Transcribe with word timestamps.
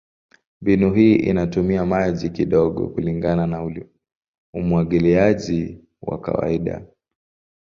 Mbinu 0.61 0.93
hii 0.93 1.15
inatumia 1.15 1.85
maji 1.85 2.29
kidogo 2.29 2.87
kulingana 2.87 3.47
na 3.47 3.85
umwagiliaji 4.53 5.81
wa 6.01 6.19
kawaida. 6.21 6.85